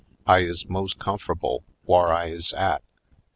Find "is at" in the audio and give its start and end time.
2.29-2.81